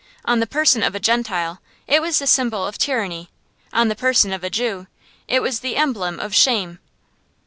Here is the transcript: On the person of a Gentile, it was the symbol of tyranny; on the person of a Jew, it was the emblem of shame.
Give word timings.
On 0.25 0.39
the 0.39 0.47
person 0.47 0.81
of 0.81 0.95
a 0.95 0.99
Gentile, 0.99 1.61
it 1.85 2.01
was 2.01 2.17
the 2.17 2.25
symbol 2.25 2.65
of 2.65 2.79
tyranny; 2.79 3.29
on 3.71 3.87
the 3.87 3.95
person 3.95 4.33
of 4.33 4.43
a 4.43 4.49
Jew, 4.49 4.87
it 5.27 5.43
was 5.43 5.59
the 5.59 5.75
emblem 5.75 6.19
of 6.19 6.33
shame. 6.33 6.79